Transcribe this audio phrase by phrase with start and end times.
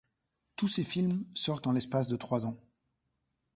[0.55, 2.57] Tous ces films sortent en l'espace de trois ans.